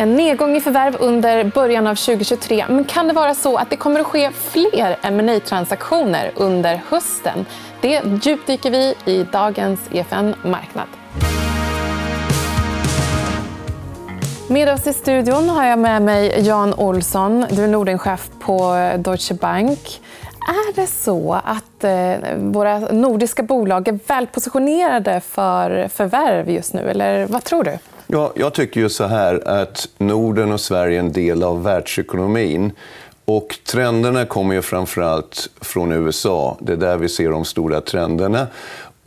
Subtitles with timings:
[0.00, 2.64] En nedgång i förvärv under början av 2023.
[2.68, 7.46] Men kan det vara så att det kommer att ske fler ma transaktioner under hösten?
[7.80, 10.86] Det djupdyker vi i dagens EFN Marknad.
[14.48, 17.46] Med oss i studion har jag med mig Jan Olsson.
[17.50, 20.00] Du är Nordenchef på Deutsche Bank.
[20.48, 26.90] Är det så att eh, våra nordiska bolag är väl positionerade för förvärv just nu?
[26.90, 27.78] Eller vad tror du?
[28.10, 32.72] Ja, jag tycker ju så här att Norden och Sverige är en del av världsekonomin.
[33.24, 36.58] Och trenderna kommer ju framför allt från USA.
[36.60, 38.46] Det är där vi ser de stora trenderna.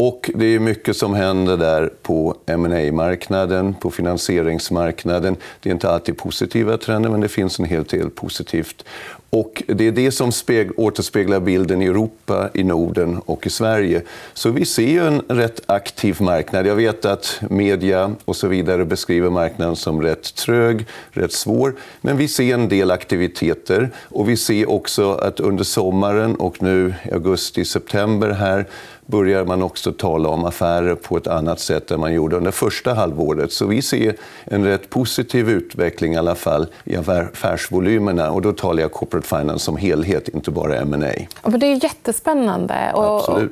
[0.03, 5.37] Och det är mycket som händer där på ma marknaden på finansieringsmarknaden.
[5.59, 8.85] Det är inte alltid positiva trender, men det finns en hel del positivt.
[9.29, 10.31] Och det är det som
[10.75, 14.01] återspeglar bilden i Europa, i Norden och i Sverige.
[14.33, 16.67] Så vi ser en rätt aktiv marknad.
[16.67, 21.75] Jag vet att media och så vidare beskriver marknaden som rätt trög, rätt svår.
[22.01, 23.89] Men vi ser en del aktiviteter.
[23.97, 28.65] Och vi ser också att under sommaren och nu i augusti, september här
[29.11, 32.93] börjar man också tala om affärer på ett annat sätt än man gjorde under första
[32.93, 33.51] halvåret.
[33.51, 38.31] Så vi ser en rätt positiv utveckling i alla fall i affärsvolymerna.
[38.31, 41.49] Och då talar jag corporate finance som helhet, inte bara M&A.
[41.57, 42.73] Det är jättespännande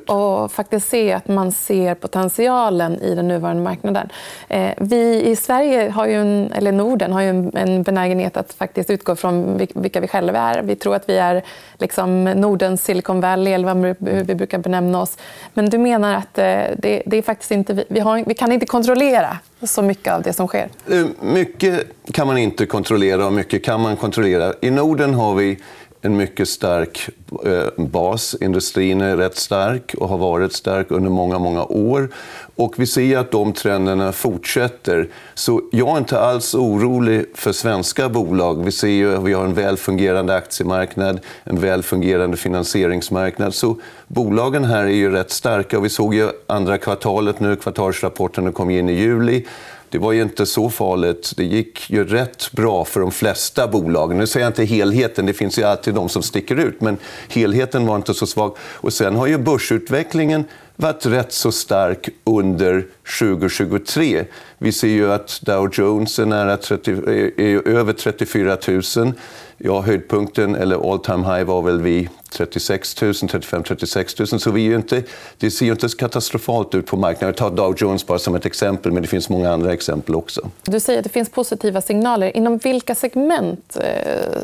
[0.06, 4.08] att faktiskt se att man ser potentialen i den nuvarande marknaden.
[4.48, 8.90] Eh, vi i Sverige, har ju en, eller Norden, har ju en benägenhet att faktiskt
[8.90, 10.62] utgå från vilka vi själva är.
[10.62, 11.42] Vi tror att vi är
[11.78, 13.74] liksom Nordens Silicon Valley, eller
[14.14, 15.16] hur vi brukar benämna oss.
[15.54, 16.44] Men du menar att eh,
[16.78, 20.32] det, det är faktiskt inte, vi, har, vi kan inte kontrollera så mycket av det
[20.32, 20.68] som sker?
[20.90, 24.54] Eh, mycket kan man inte kontrollera och mycket kan man kontrollera.
[24.60, 25.58] I Norden har vi
[26.02, 27.08] en mycket stark
[27.46, 28.36] eh, bas.
[28.40, 32.08] Industrin är rätt stark och har varit stark under många, många år.
[32.56, 35.08] Och vi ser att de trenderna fortsätter.
[35.34, 38.64] Så jag är inte alls orolig för svenska bolag.
[38.64, 43.54] Vi ser ju att vi har en väl fungerande aktiemarknad, en väl fungerande finansieringsmarknad.
[43.54, 43.76] Så
[44.06, 45.80] bolagen här är ju rätt starka.
[45.80, 49.46] Vi såg ju andra kvartalet nu, kvartalsrapporten kom in i juli
[49.90, 51.32] det var ju inte så farligt.
[51.36, 54.18] Det gick ju rätt bra för de flesta bolagen.
[54.18, 56.80] Nu säger jag inte helheten, det finns ju alltid de som sticker ut.
[56.80, 58.56] Men helheten var inte så svag.
[58.60, 60.44] Och sen har ju börsutvecklingen
[60.80, 62.86] varit rätt så stark under
[63.18, 64.24] 2023.
[64.58, 68.56] Vi ser ju att Dow Jones är, nära 30, eh, är över 34
[68.96, 69.12] 000.
[69.58, 74.26] Ja, höjdpunkten, eller all time high, var väl vid 36 000, 35 36 000.
[74.26, 75.02] Så vi är inte,
[75.38, 77.28] det ser ju inte katastrofalt ut på marknaden.
[77.28, 80.50] Jag tar Dow Jones bara som ett exempel, men det finns många andra exempel också.
[80.62, 82.36] Du säger att det finns positiva signaler.
[82.36, 84.42] Inom vilka segment eh,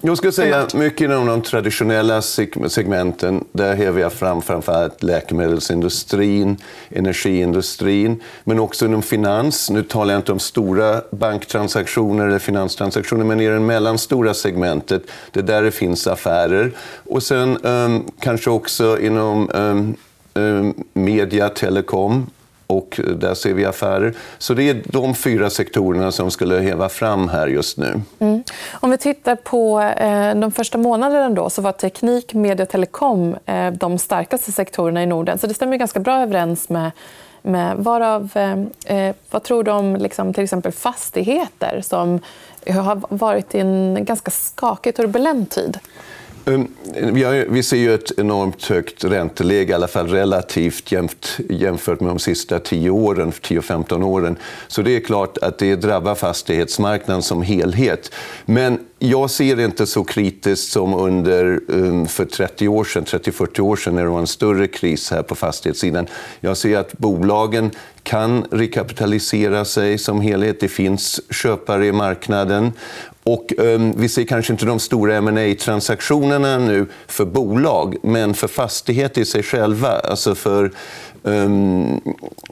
[0.00, 2.22] jag skulle säga mycket inom de traditionella
[2.68, 3.44] segmenten.
[3.52, 6.56] Där häver jag fram framförallt läkemedelsindustrin,
[6.88, 9.70] energiindustrin, men också inom finans.
[9.70, 15.02] Nu talar jag inte om stora banktransaktioner eller finanstransaktioner, men i det mellanstora segmentet,
[15.32, 16.72] det är där det finns affärer.
[17.04, 19.50] Och sen um, kanske också inom
[20.34, 22.26] um, media, telekom,
[22.66, 24.14] och där ser vi affärer.
[24.38, 28.00] Så det är de fyra sektorerna som skulle häva fram här just nu.
[28.18, 28.42] Mm.
[28.72, 33.36] Om vi tittar på eh, de första månaderna då, så var teknik, media och telekom
[33.46, 35.38] eh, de starkaste sektorerna i Norden.
[35.38, 36.90] Så det stämmer ganska bra överens med
[37.46, 42.20] med varav, eh, eh, vad tror du om liksom, till exempel fastigheter som
[42.66, 45.78] har varit i en ganska skakig, turbulent tid?
[46.46, 46.68] Ehm,
[47.48, 50.92] vi ser ju ett enormt högt ränteläge, i alla fall relativt
[51.48, 54.36] jämfört med de sista 10 åren, 10-15 åren.
[54.68, 58.12] Så det är klart att det drabbar fastighetsmarknaden som helhet.
[58.44, 63.60] Men jag ser det inte så kritiskt som under, ehm, för 30 år sedan, 30-40
[63.60, 66.06] år sedan när det var en större kris här på fastighetssidan.
[66.40, 67.70] Jag ser att bolagen
[68.02, 70.60] kan rekapitalisera sig som helhet.
[70.60, 72.72] Det finns köpare i marknaden.
[73.26, 78.48] Och, um, vi ser kanske inte de stora ma transaktionerna nu för bolag, men för
[78.48, 79.88] fastigheter i sig själva.
[79.88, 80.72] Alltså för,
[81.24, 82.00] ehm, um,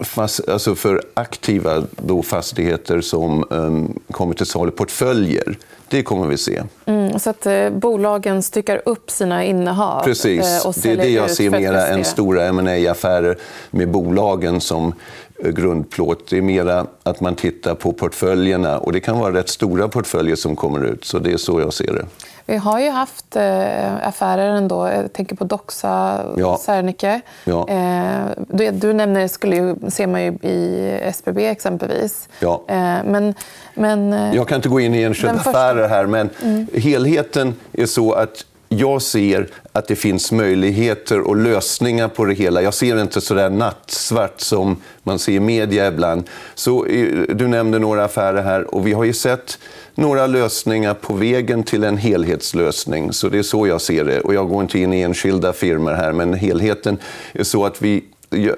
[0.01, 5.59] fast, alltså för aktiva då fastigheter som um, kommer till salu, portföljer.
[5.95, 6.63] Det kommer vi se.
[6.87, 10.65] Mm, så att eh, bolagen styckar upp sina innehav Precis.
[10.65, 13.39] Eh, och det är det jag ser mer än stora ma affärer
[13.71, 14.95] med bolagen som
[15.43, 16.31] Eh, grundplåt.
[16.31, 18.79] Det är mer att man tittar på portföljerna.
[18.79, 21.05] och Det kan vara rätt stora portföljer som kommer ut.
[21.05, 22.07] så Det är så jag ser det.
[22.47, 24.89] Vi har ju haft eh, affärer ändå.
[24.89, 26.59] Jag tänker på Doxa, ja.
[26.59, 27.21] Serneke.
[27.45, 27.69] Ja.
[27.69, 32.29] Eh, du, du nämner, skulle ju, ser man ju i SBB exempelvis.
[32.39, 32.63] Ja.
[33.05, 33.35] men,
[33.75, 36.67] men, jag kan inte gå in i enskilda första det här, men mm.
[36.75, 42.63] helheten är så att jag ser att det finns möjligheter och lösningar på det hela.
[42.63, 46.29] Jag ser det inte så där nattsvart som man ser i media ibland.
[46.55, 49.59] Så, eh, du nämnde några affärer här och vi har ju sett
[49.95, 53.13] några lösningar på vägen till en helhetslösning.
[53.13, 54.21] Så det är så jag ser det.
[54.21, 56.99] Och jag går inte in i enskilda firmor här, men helheten
[57.33, 58.05] är så att vi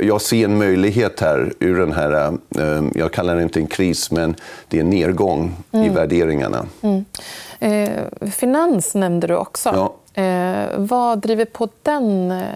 [0.01, 4.11] jag ser en möjlighet här ur den här, eh, jag kallar det inte en kris,
[4.11, 4.37] men
[4.69, 5.87] det är en nedgång mm.
[5.87, 6.67] i värderingarna.
[6.81, 7.05] Mm.
[7.59, 9.69] Eh, finans nämnde du också.
[9.69, 10.23] Ja.
[10.23, 12.31] Eh, vad driver på den?
[12.31, 12.47] Eh,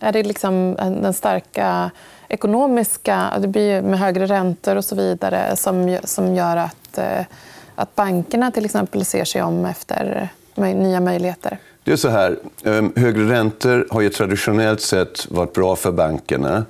[0.00, 1.90] är det liksom den starka
[2.28, 3.30] ekonomiska...
[3.38, 7.24] Det blir med högre räntor och så vidare som, som gör att, eh,
[7.74, 11.58] att bankerna till exempel ser sig om efter nya möjligheter?
[11.90, 16.64] Det är så här, ehm, högre räntor har ju traditionellt sett varit bra för bankerna.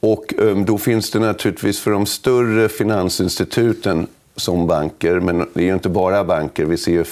[0.00, 5.64] Och ehm, då finns det naturligtvis för de större finansinstituten som banker, men det är
[5.64, 6.64] ju inte bara banker.
[6.64, 7.06] Vi ser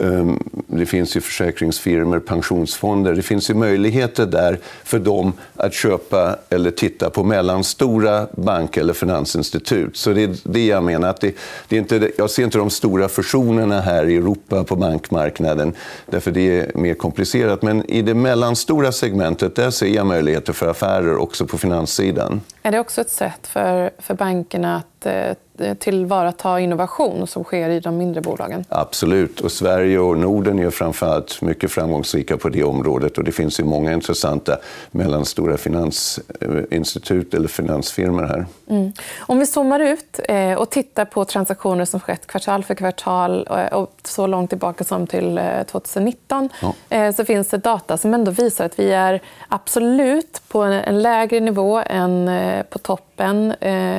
[0.00, 3.14] Ehm, det finns ju försäkringsfirmor, pensionsfonder.
[3.14, 8.92] Det finns ju möjligheter där för dem att köpa eller titta på mellanstora banker eller
[8.92, 9.96] finansinstitut.
[9.96, 11.08] Så det är det jag menar.
[11.08, 11.34] Att det,
[11.68, 15.72] det är inte, jag ser inte de stora fusionerna här i Europa på bankmarknaden,
[16.06, 17.62] därför det är mer komplicerat.
[17.62, 22.40] Men i det mellanstora segmentet där ser jag möjligheter för affärer också på finanssidan.
[22.62, 25.34] Är det också ett sätt för, för bankerna att eh,
[25.78, 28.64] tillvarata innovation som sker i de mindre bolagen?
[28.68, 29.40] Absolut.
[29.40, 33.18] Och Sverige och Norden är framförallt mycket framgångsrika på det området.
[33.18, 34.58] Och det finns ju många intressanta
[34.90, 38.46] mellanstora finansinstitut eller finansfirmor här.
[38.68, 38.92] Mm.
[39.18, 43.78] Om vi zoomar ut eh, och tittar på transaktioner som skett kvartal för kvartal eh,
[43.78, 46.48] och så långt tillbaka som till 2019
[46.88, 47.12] ja.
[47.12, 51.82] så finns det data som ändå visar att vi är absolut på en lägre nivå
[51.86, 52.30] än
[52.70, 53.54] på toppen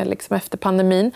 [0.05, 1.11] liksom efter pandemin.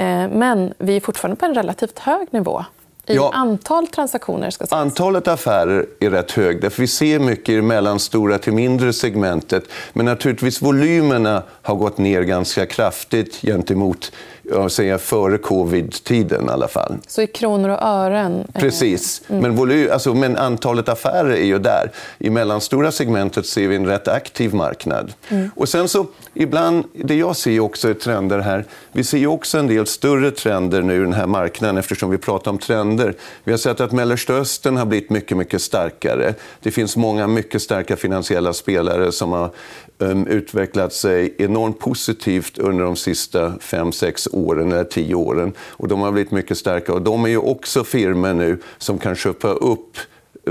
[0.00, 2.64] Eh, men vi är fortfarande på en relativt hög nivå
[3.06, 4.50] i ja, antal transaktioner.
[4.50, 4.80] Ska sägas.
[4.80, 6.78] Antalet affärer är rätt högt.
[6.78, 9.64] Vi ser mycket i det mellanstora till mindre segmentet.
[9.92, 14.12] Men naturligtvis volymerna har gått ner ganska kraftigt gentemot
[14.42, 16.98] jag säger före covid-tiden i alla fall.
[17.06, 18.44] Så i kronor och ören?
[18.54, 19.22] Eh, Precis.
[19.28, 19.42] Mm.
[19.42, 21.90] Men, volym, alltså, men antalet affärer är ju där.
[22.18, 25.12] I mellanstora segmentet ser vi en rätt aktiv marknad.
[25.28, 25.50] Mm.
[25.56, 28.64] Och sen så, ibland, det jag ser också är trender här.
[28.92, 32.50] Vi ser också en del större trender nu i den här marknaden eftersom vi pratar
[32.50, 33.14] om trender.
[33.44, 36.34] Vi har sett att Mellanöstern har blivit mycket, mycket starkare.
[36.62, 39.50] Det finns många mycket starka finansiella spelare som har
[39.98, 45.52] um, utvecklat sig enormt positivt under de sista fem, sex åren, eller tio åren.
[45.60, 46.92] Och de har blivit mycket starka.
[46.92, 49.96] Och de är ju också firmor nu som kan köpa upp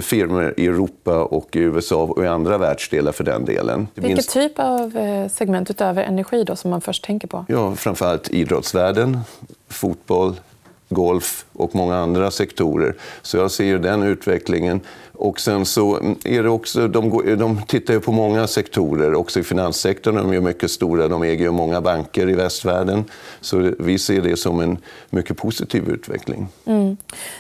[0.02, 3.88] firmor i Europa och i USA och i andra världsdelar för den delen.
[3.94, 4.34] Vilken minst...
[4.34, 7.46] typ av eh, segment utöver energi då, som man först tänker på?
[7.48, 9.20] Ja, framförallt idrottsvärlden,
[9.68, 10.36] fotboll,
[10.90, 12.96] golf och många andra sektorer.
[13.22, 14.82] Så jag ser den utvecklingen.
[15.14, 19.40] Och sen så är det också, de, går, de tittar ju på många sektorer, också
[19.40, 20.16] i finanssektorn.
[20.16, 23.04] De är mycket stora, de äger ju många banker i västvärlden.
[23.42, 24.78] Så vi ser det som en
[25.10, 26.48] mycket positiv utveckling.
[26.66, 26.98] Mm.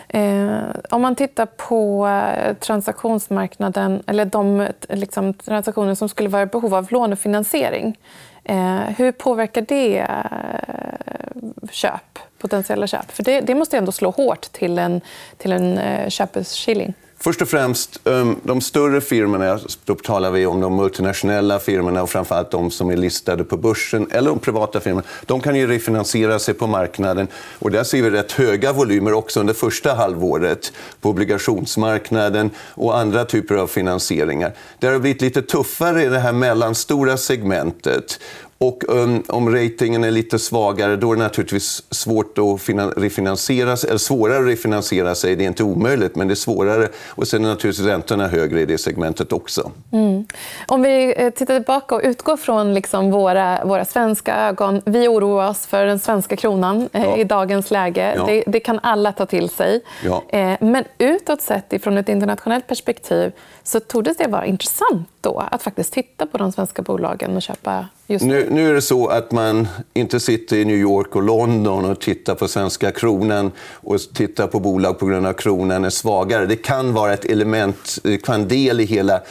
[0.07, 6.45] Eh, om man tittar på eh, transaktionsmarknaden, eller de liksom, transaktioner som skulle vara i
[6.45, 7.97] behov av lånefinansiering.
[8.43, 13.11] Eh, hur påverkar det eh, köp, potentiella köp?
[13.11, 15.01] För det, det måste ändå slå hårt till en,
[15.37, 16.93] till en eh, köpeskilling.
[17.21, 22.09] Först och främst, ehm, de större firmorna, då talar vi om de multinationella firmorna och
[22.09, 25.07] framförallt de som är listade på börsen eller de privata firmorna.
[25.25, 27.27] De kan ju refinansiera sig på marknaden
[27.59, 33.25] och där ser vi rätt höga volymer också under första halvåret på obligationsmarknaden och andra
[33.25, 34.53] typer av finansieringar.
[34.79, 38.19] Det har blivit lite tuffare i det här mellanstora segmentet
[38.61, 43.89] och um, om ratingen är lite svagare, då är det naturligtvis svårt att refinansiera sig,
[43.89, 45.35] eller svårare att refinansiera sig.
[45.35, 46.87] Det är inte omöjligt, men det är svårare.
[47.07, 49.71] Och sen är naturligtvis räntorna högre i det segmentet också.
[49.91, 50.25] Mm.
[50.67, 54.81] Om vi eh, tittar tillbaka och utgår från liksom våra, våra svenska ögon.
[54.85, 57.17] Vi oroar oss för den svenska kronan eh, ja.
[57.17, 58.13] i dagens läge.
[58.15, 58.25] Ja.
[58.25, 59.81] Det, det, kan alla ta till sig.
[60.05, 60.23] Ja.
[60.27, 63.31] Eh, men utåt sett, från ett internationellt perspektiv,
[63.63, 67.85] så torde det vara intressant då att faktiskt titta på de svenska bolagen och köpa
[68.09, 68.47] nu.
[68.49, 72.35] Nu är det så att man inte sitter i New York och London och tittar
[72.35, 76.45] på svenska kronan och tittar på bolag på grund av kronan är svagare.
[76.45, 79.21] Det kan vara ett element, det kan del i hela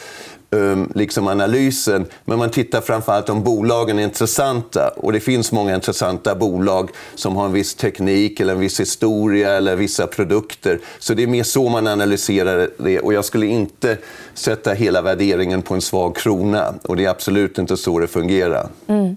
[0.49, 2.05] um, liksom analysen.
[2.25, 4.87] Men man tittar framförallt om bolagen är intressanta.
[4.87, 9.51] Och det finns många intressanta bolag som har en viss teknik, eller en viss historia
[9.51, 10.79] eller vissa produkter.
[10.99, 12.99] Så det är mer så man analyserar det.
[12.99, 13.97] Och jag skulle inte
[14.33, 16.73] sätta hela värderingen på en svag krona.
[16.83, 18.69] Och det är absolut inte så det fungerar.
[18.87, 19.15] Mm.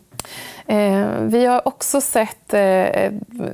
[0.67, 3.13] Eh, vi har också sett eh,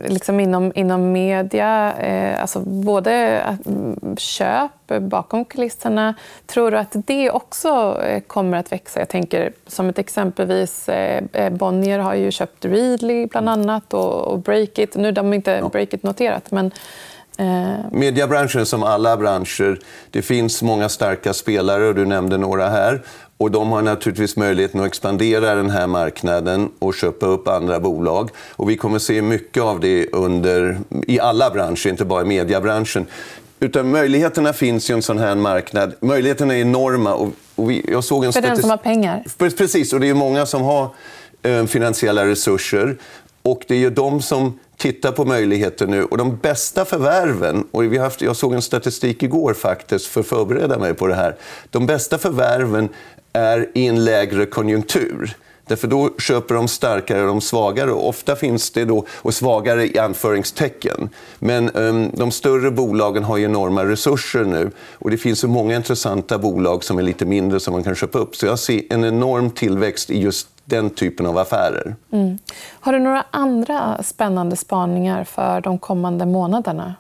[0.08, 3.42] liksom inom, inom media, eh, alltså både
[4.16, 6.14] köp bakom kulisserna.
[6.46, 8.98] Tror du att det också kommer att växa?
[8.98, 10.90] Jag tänker som ett exempelvis
[11.50, 14.96] Bonnier har ju köpt Readly bland annat och, och Breakit.
[14.96, 15.68] Nu har de inte.
[15.72, 16.70] Breakit noterat, men
[17.92, 19.80] Mediebranschen som alla branscher,
[20.10, 23.02] det finns många starka spelare och du nämnde några här.
[23.36, 28.30] Och de har naturligtvis möjligheten att expandera den här marknaden och köpa upp andra bolag.
[28.56, 33.06] Och vi kommer se mycket av det under, i alla branscher, inte bara i mediebranschen.
[33.60, 35.94] Utan möjligheterna finns i en sån här marknad.
[36.00, 37.14] Möjligheterna är enorma.
[37.14, 39.24] Och, och vi, jag såg en För den som har pengar?
[39.38, 40.88] Precis, och det är många som har
[41.42, 42.96] eh, finansiella resurser.
[43.42, 46.04] Och det är ju de som tittar på möjligheter nu.
[46.04, 50.26] Och de bästa förvärven, och vi haft, jag såg en statistik igår faktiskt för att
[50.26, 51.36] förbereda mig på det här.
[51.70, 52.88] De bästa förvärven
[53.32, 55.36] är i en lägre konjunktur.
[55.66, 57.92] Därför då köper de starkare de svagare.
[57.92, 61.08] Och ofta finns det då, och svagare i anföringstecken.
[61.38, 64.70] Men um, de större bolagen har enorma resurser nu.
[64.92, 68.18] Och det finns så många intressanta bolag som är lite mindre som man kan köpa
[68.18, 68.36] upp.
[68.36, 71.96] Så jag ser en enorm tillväxt i just den typen av affärer.
[72.10, 72.38] Mm.
[72.80, 76.94] Har du några andra spännande spaningar för de kommande månaderna?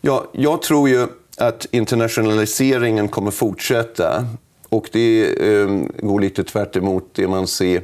[0.00, 1.06] Ja, jag tror ju
[1.38, 4.24] att internationaliseringen kommer fortsätta.
[4.68, 6.72] Och det eh, går lite tvärt
[7.14, 7.82] det man ser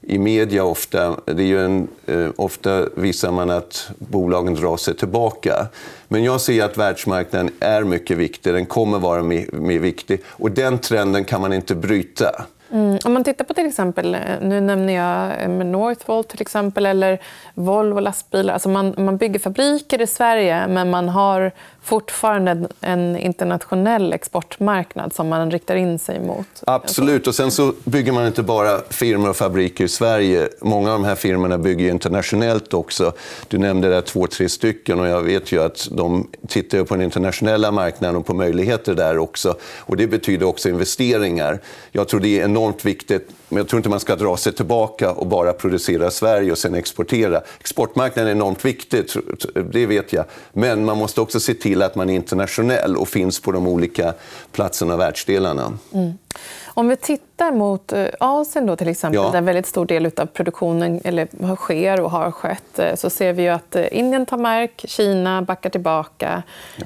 [0.00, 1.16] i media ofta.
[1.24, 5.66] Det är ju en, eh, ofta visar man att bolagen drar sig tillbaka.
[6.08, 8.54] Men jag ser att världsmarknaden är mycket viktig.
[8.54, 10.22] Den kommer vara mer viktig.
[10.26, 12.44] Och den trenden kan man inte bryta.
[12.72, 12.98] Mm.
[13.04, 17.20] Om man tittar på till exempel, eh, nu nämner jag eh, Northvolt till exempel, eller
[17.54, 18.54] Volvo lastbilar.
[18.54, 25.28] Alltså man, man bygger fabriker i Sverige men man har fortfarande en internationell exportmarknad som
[25.28, 26.46] man riktar in sig mot.
[26.66, 27.26] Absolut.
[27.26, 30.48] Och sen så bygger man inte bara firmor och fabriker i Sverige.
[30.60, 33.12] Många av de här firmorna bygger internationellt också.
[33.48, 37.04] Du nämnde där två, tre stycken och jag vet ju att de tittar på den
[37.04, 39.54] internationella marknaden och på möjligheter där också.
[39.78, 41.58] Och det betyder också investeringar.
[41.92, 45.12] Jag tror det är enormt viktigt men jag tror inte man ska dra sig tillbaka
[45.12, 47.42] och bara producera i Sverige och sen exportera.
[47.60, 49.04] Exportmarknaden är enormt viktig,
[49.72, 50.24] det vet jag.
[50.52, 54.14] Men man måste också se till att man är internationell och finns på de olika
[54.52, 55.78] platserna och världsdelarna.
[55.92, 56.12] Mm.
[56.74, 59.30] Om vi tittar mot eh, Asien, då, till exempel, ja.
[59.30, 63.32] där en väldigt stor del av produktionen eller, sker och har skett, eh, så ser
[63.32, 66.42] vi att eh, Indien tar mark, Kina backar tillbaka.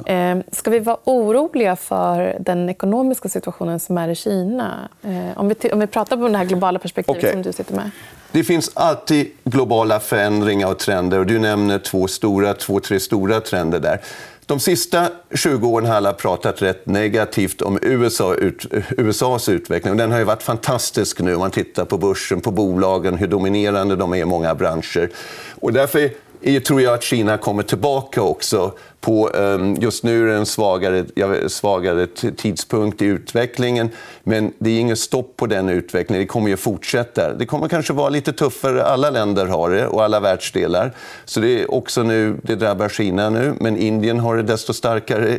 [0.06, 0.42] Ja.
[0.52, 4.88] Ska vi vara oroliga för den ekonomiska situationen som är i Kina?
[5.36, 7.32] Om vi, om vi pratar om det här globala perspektivet okay.
[7.32, 7.90] som du sitter med.
[8.34, 11.18] Det finns alltid globala förändringar och trender.
[11.18, 14.00] Och du nämner två, stora, två, tre stora trender där.
[14.46, 19.96] De sista 20 åren har alla pratat rätt negativt om USA, ut, USAs utveckling.
[19.96, 23.96] Den har ju varit fantastisk nu om man tittar på börsen, på bolagen, hur dominerande
[23.96, 25.10] de är i många branscher.
[25.60, 26.10] Och därför
[26.64, 28.72] tror jag att Kina kommer tillbaka också.
[29.00, 33.90] På, ehm, just nu är det en svagare, svagare tidpunkt i utvecklingen,
[34.22, 36.22] men det är inget stopp på den utvecklingen.
[36.22, 37.32] Det kommer ju fortsätta.
[37.34, 38.84] Det kommer kanske vara lite tuffare.
[38.84, 40.92] Alla länder har det, och alla världsdelar.
[41.24, 45.38] Så det är också nu, det drabbar Kina nu, men Indien har det desto starkare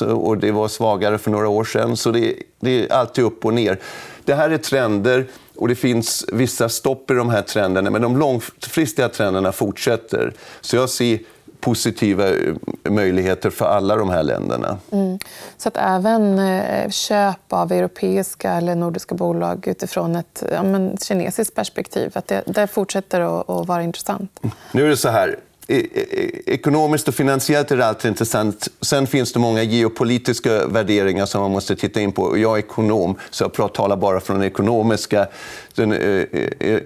[0.00, 1.96] eh, och det var svagare för några år sedan.
[1.96, 3.78] Så det, det är alltid upp och ner.
[4.24, 5.26] Det här är trender.
[5.58, 10.32] Och det finns vissa stopp i de här trenderna, men de långfristiga trenderna fortsätter.
[10.60, 11.18] Så jag ser
[11.60, 12.54] positiva eh,
[12.90, 14.78] möjligheter för alla de här länderna.
[14.90, 15.18] Mm.
[15.56, 20.62] Så att även eh, köp av europeiska eller nordiska bolag utifrån ett ja,
[21.02, 24.40] kinesiskt perspektiv, att det, det fortsätter att, att vara intressant?
[24.72, 25.36] Nu är det så här.
[25.68, 28.68] E, e, e, ekonomiskt och finansiellt är det alltid intressant.
[28.80, 32.38] Sen finns det många geopolitiska värderingar som man måste titta in på.
[32.38, 35.26] Jag är ekonom, så jag talar bara från den ekonomiska,
[35.74, 35.92] den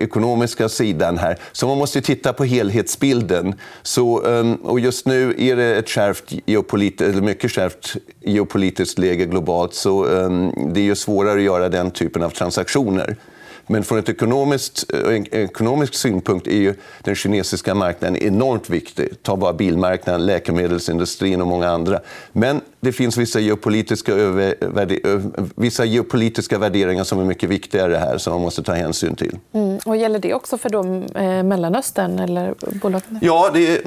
[0.00, 1.38] ekonomiska sidan här.
[1.52, 3.54] Så man måste titta på helhetsbilden.
[3.82, 6.32] Så, ehm, och just nu är det ett kärvt
[7.00, 12.22] eller mycket kärvt geopolitiskt läge globalt, så ehm, det är svårare att göra den typen
[12.22, 13.16] av transaktioner.
[13.70, 19.22] Men från ett ekonomiskt, en eh, ekonomisk synpunkt är ju den kinesiska marknaden enormt viktig.
[19.22, 22.00] Ta bara bilmarknaden, läkemedelsindustrin och många andra.
[22.32, 24.12] Men det finns vissa geopolitiska,
[25.54, 29.38] vissa geopolitiska värderingar som är mycket viktigare här som man måste ta hänsyn till.
[29.52, 29.78] Mm.
[29.84, 32.18] Och gäller det också för de, eh, Mellanöstern?
[32.18, 33.18] Eller bolagen?
[33.22, 33.80] Ja, det,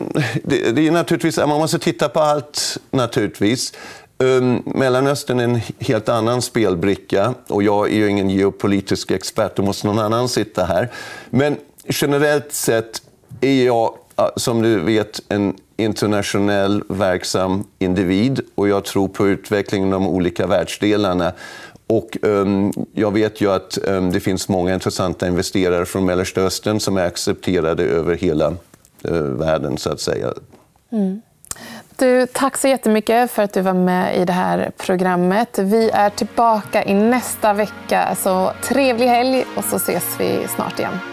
[0.44, 2.78] det, det är naturligtvis, man måste titta på allt.
[2.92, 3.74] naturligtvis.
[4.24, 9.63] Um, Mellanöstern är en helt annan spelbricka och jag är ju ingen geopolitisk expert, då
[9.63, 10.92] måste någon annan sitta här.
[11.30, 13.01] Men generellt sett
[13.42, 13.96] är jag,
[14.36, 20.48] som du vet, en internationell verksam individ och jag tror på utvecklingen i de olika
[20.48, 21.34] världsdelarna.
[21.88, 26.98] Och, um, jag vet ju att um, det finns många intressanta investerare från Mellanöstern som
[26.98, 28.56] är accepterade över hela
[29.10, 30.34] uh, världen, så att säga.
[30.92, 31.22] Mm.
[31.98, 35.60] Du, tack så jättemycket för att du var med i det här programmet.
[35.60, 38.16] Vi är tillbaka i nästa vecka.
[38.16, 41.12] Så trevlig helg och så ses vi snart igen.